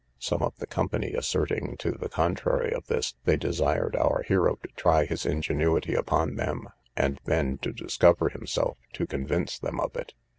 [0.17, 4.67] Some of the company asserting to the contrary of this, they desired our hero to
[4.69, 10.15] try his ingenuity upon them, and then to discover himself, to convince them of it.